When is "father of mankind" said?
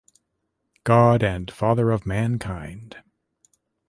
1.51-3.03